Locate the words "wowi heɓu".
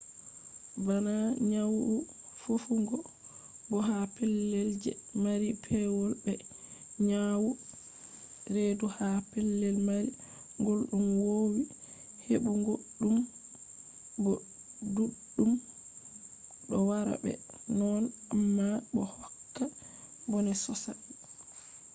11.25-12.51